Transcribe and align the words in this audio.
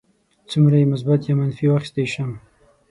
څومره 0.49 0.75
یې 0.81 0.91
مثبت 0.93 1.21
یا 1.27 1.33
منفي 1.39 1.65
واخیستی 1.69 2.05
شم. 2.13 2.31